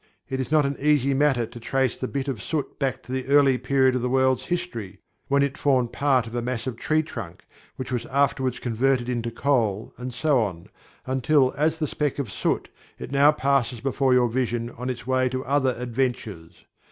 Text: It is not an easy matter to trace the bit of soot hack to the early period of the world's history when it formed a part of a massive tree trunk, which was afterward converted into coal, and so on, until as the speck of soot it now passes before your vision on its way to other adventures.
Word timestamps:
It 0.27 0.39
is 0.39 0.49
not 0.49 0.65
an 0.65 0.77
easy 0.79 1.13
matter 1.13 1.45
to 1.45 1.59
trace 1.59 1.99
the 1.99 2.07
bit 2.07 2.27
of 2.27 2.41
soot 2.41 2.65
hack 2.81 3.03
to 3.03 3.11
the 3.11 3.27
early 3.27 3.59
period 3.59 3.93
of 3.93 4.01
the 4.01 4.09
world's 4.09 4.47
history 4.47 4.99
when 5.27 5.43
it 5.43 5.59
formed 5.59 5.89
a 5.89 5.91
part 5.91 6.25
of 6.25 6.33
a 6.33 6.41
massive 6.41 6.75
tree 6.75 7.03
trunk, 7.03 7.45
which 7.75 7.91
was 7.91 8.07
afterward 8.07 8.59
converted 8.61 9.07
into 9.07 9.29
coal, 9.29 9.93
and 9.99 10.11
so 10.11 10.41
on, 10.41 10.69
until 11.05 11.53
as 11.55 11.77
the 11.77 11.85
speck 11.85 12.17
of 12.17 12.31
soot 12.31 12.67
it 12.97 13.11
now 13.11 13.31
passes 13.31 13.79
before 13.79 14.11
your 14.11 14.27
vision 14.27 14.71
on 14.71 14.89
its 14.89 15.05
way 15.05 15.29
to 15.29 15.45
other 15.45 15.75
adventures. 15.77 16.65